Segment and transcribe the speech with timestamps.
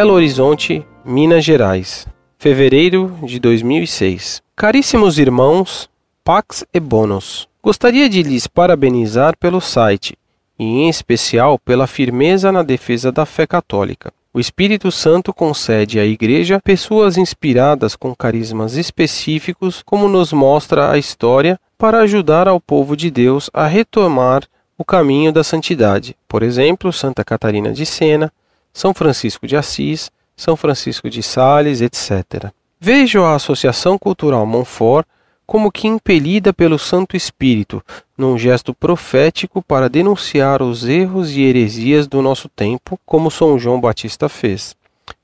[0.00, 2.06] Belo Horizonte, Minas Gerais,
[2.38, 4.40] fevereiro de 2006.
[4.56, 5.90] Caríssimos irmãos,
[6.24, 10.16] Pax e Bônus, gostaria de lhes parabenizar pelo site
[10.58, 14.10] e, em especial, pela firmeza na defesa da fé católica.
[14.32, 20.96] O Espírito Santo concede à Igreja pessoas inspiradas com carismas específicos, como nos mostra a
[20.96, 24.44] história, para ajudar ao povo de Deus a retomar
[24.78, 26.16] o caminho da santidade.
[26.26, 28.32] Por exemplo, Santa Catarina de Sena,
[28.72, 32.50] São Francisco de Assis, São Francisco de Sales, etc.
[32.78, 35.06] Vejo a Associação Cultural Montfort
[35.46, 37.82] como que impelida pelo Santo Espírito,
[38.16, 43.80] num gesto profético para denunciar os erros e heresias do nosso tempo, como São João
[43.80, 44.76] Batista fez,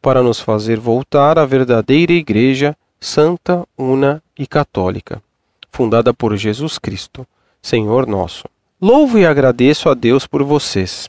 [0.03, 5.23] para nos fazer voltar à verdadeira Igreja santa, una e católica,
[5.71, 7.27] fundada por Jesus Cristo,
[7.63, 8.45] Senhor nosso.
[8.83, 11.09] Louvo e agradeço a Deus por vocês.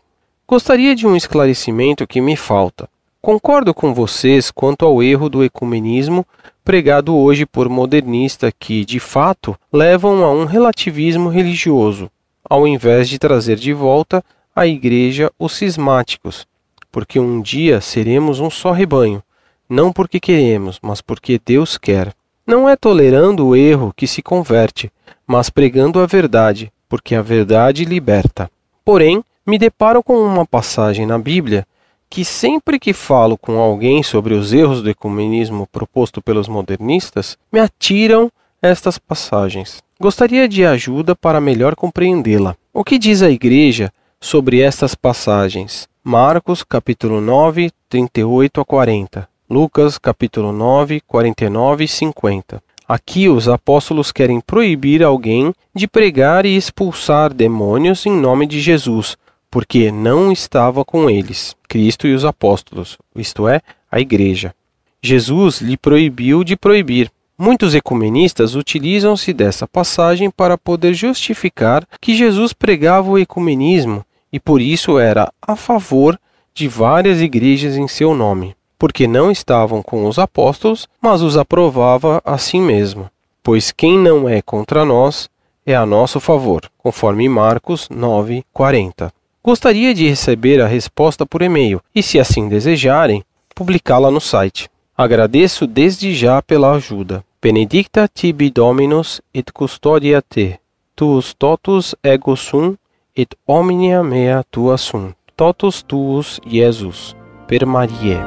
[0.49, 2.87] Gostaria de um esclarecimento que me falta.
[3.21, 6.25] Concordo com vocês quanto ao erro do ecumenismo
[6.63, 12.09] pregado hoje por modernistas que, de fato, levam a um relativismo religioso,
[12.49, 14.23] ao invés de trazer de volta
[14.55, 16.47] à Igreja os cismáticos,
[16.93, 19.21] porque um dia seremos um só rebanho,
[19.69, 22.13] não porque queremos, mas porque Deus quer.
[22.45, 24.89] Não é tolerando o erro que se converte,
[25.27, 28.49] mas pregando a verdade, porque a verdade liberta.
[28.85, 31.65] Porém, me deparo com uma passagem na Bíblia
[32.09, 37.59] que sempre que falo com alguém sobre os erros do ecumenismo proposto pelos modernistas, me
[37.59, 38.31] atiram
[38.61, 39.81] estas passagens.
[39.99, 42.55] Gostaria de ajuda para melhor compreendê-la.
[42.73, 45.87] O que diz a igreja sobre estas passagens?
[46.03, 49.29] Marcos capítulo 9, 38 a 40.
[49.49, 52.61] Lucas capítulo 9, 49 e 50.
[52.87, 59.17] Aqui os apóstolos querem proibir alguém de pregar e expulsar demônios em nome de Jesus,
[59.49, 63.61] porque não estava com eles, Cristo e os apóstolos, isto é,
[63.91, 64.53] a igreja.
[65.01, 67.11] Jesus lhe proibiu de proibir.
[67.37, 74.59] Muitos ecumenistas utilizam-se dessa passagem para poder justificar que Jesus pregava o ecumenismo e por
[74.59, 76.19] isso era a favor
[76.53, 82.21] de várias igrejas em seu nome, porque não estavam com os apóstolos, mas os aprovava
[82.25, 83.09] a si mesmo.
[83.43, 85.29] Pois quem não é contra nós
[85.65, 89.11] é a nosso favor, conforme Marcos 9:40.
[89.47, 93.23] Gostaria de receber a resposta por e-mail e, se assim desejarem,
[93.55, 94.69] publicá-la no site.
[94.93, 97.23] Agradeço desde já pela ajuda.
[97.41, 100.59] Benedicta tibi Dominus et custodia te.
[100.93, 102.75] Tuus totus ego sum
[103.15, 105.13] et omnia mea tua sum.
[105.33, 107.15] Totus tuus Jesus.
[107.47, 108.17] Per Marie.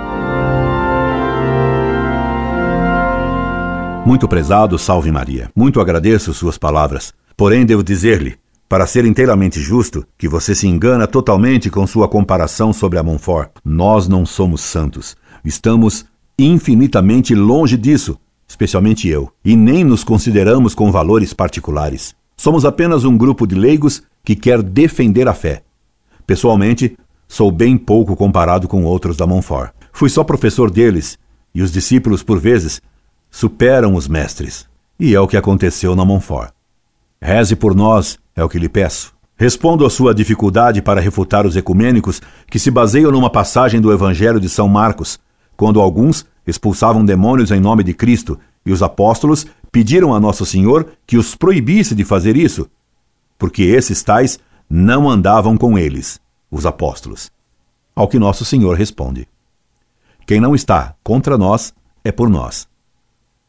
[4.07, 5.51] Muito prezado, salve Maria.
[5.55, 7.13] Muito agradeço suas palavras.
[7.37, 8.40] Porém, devo dizer-lhe,
[8.71, 13.51] para ser inteiramente justo, que você se engana totalmente com sua comparação sobre a Montfort.
[13.65, 15.17] Nós não somos santos.
[15.45, 16.07] Estamos
[16.39, 18.17] infinitamente longe disso,
[18.47, 22.15] especialmente eu, e nem nos consideramos com valores particulares.
[22.37, 25.65] Somos apenas um grupo de leigos que quer defender a fé.
[26.25, 29.73] Pessoalmente, sou bem pouco comparado com outros da Montfort.
[29.93, 31.19] Fui só professor deles,
[31.53, 32.81] e os discípulos, por vezes,
[33.29, 34.65] superam os mestres.
[34.97, 36.53] E é o que aconteceu na Montfort.
[37.23, 39.15] Reze por nós é o que lhe peço.
[39.37, 42.21] Respondo à sua dificuldade para refutar os ecumênicos
[42.51, 45.21] que se baseiam numa passagem do Evangelho de São Marcos,
[45.55, 50.87] quando alguns expulsavam demônios em nome de Cristo e os apóstolos pediram a Nosso Senhor
[51.07, 52.69] que os proibisse de fazer isso,
[53.39, 54.39] porque esses tais
[54.69, 56.19] não andavam com eles,
[56.51, 57.31] os apóstolos.
[57.95, 59.29] Ao que Nosso Senhor responde:
[60.27, 62.67] Quem não está contra nós é por nós.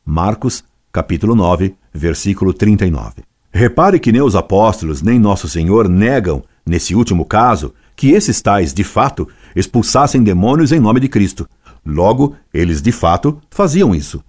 [0.05, 3.30] Marcos, capítulo 9, versículo 39.
[3.53, 8.73] Repare que nem os apóstolos nem Nosso Senhor negam, nesse último caso, que esses tais,
[8.73, 11.47] de fato, expulsassem demônios em nome de Cristo.
[11.85, 14.23] Logo, eles de fato faziam isso.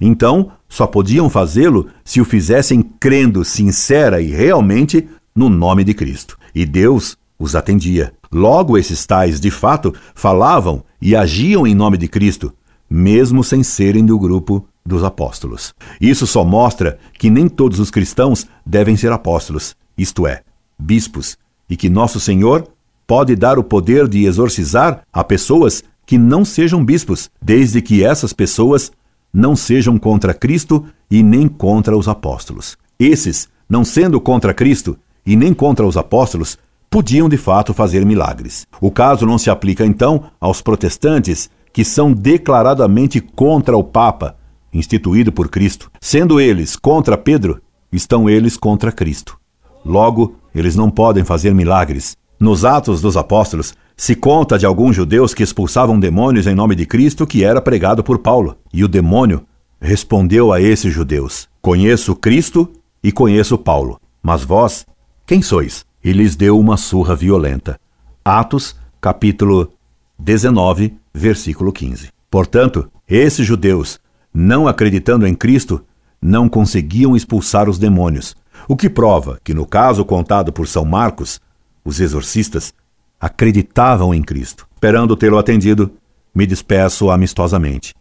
[0.00, 6.38] Então, só podiam fazê-lo se o fizessem crendo sincera e realmente no nome de Cristo.
[6.54, 8.12] E Deus os atendia.
[8.32, 12.54] Logo, esses tais, de fato, falavam e agiam em nome de Cristo,
[12.88, 15.74] mesmo sem serem do grupo dos apóstolos.
[16.00, 20.42] Isso só mostra que nem todos os cristãos devem ser apóstolos, isto é,
[20.78, 21.36] bispos,
[21.68, 22.66] e que nosso Senhor
[23.06, 28.32] pode dar o poder de exorcizar a pessoas que não sejam bispos, desde que essas
[28.32, 28.90] pessoas
[29.32, 32.76] não sejam contra Cristo e nem contra os apóstolos.
[32.98, 36.58] Esses, não sendo contra Cristo e nem contra os apóstolos,
[36.90, 38.66] podiam de fato fazer milagres.
[38.80, 44.36] O caso não se aplica então aos protestantes que são declaradamente contra o Papa
[44.72, 45.90] instituído por Cristo.
[46.00, 47.60] Sendo eles contra Pedro,
[47.92, 49.38] estão eles contra Cristo.
[49.84, 55.34] Logo, eles não podem fazer milagres, Nos Atos dos Apóstolos, se conta de alguns judeus
[55.34, 58.56] que expulsavam demônios em nome de Cristo que era pregado por Paulo.
[58.72, 59.46] E o demônio
[59.80, 62.68] respondeu a esses judeus: Conheço Cristo
[63.02, 64.86] e conheço Paulo, mas vós,
[65.26, 65.84] quem sois?
[66.02, 67.78] E lhes deu uma surra violenta.
[68.24, 69.72] Atos, capítulo
[70.18, 72.08] 19, versículo 15.
[72.30, 74.00] Portanto, esses judeus,
[74.32, 75.84] não acreditando em Cristo,
[76.20, 78.34] não conseguiam expulsar os demônios,
[78.68, 81.40] o que prova que, no caso contado por São Marcos,
[81.84, 82.72] os exorcistas
[83.20, 84.66] acreditavam em Cristo.
[84.74, 85.92] Esperando tê-lo atendido,
[86.34, 87.94] me despeço amistosamente.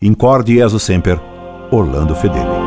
[0.00, 1.20] Incorde Jesus Semper,
[1.70, 2.61] Orlando Fedeli.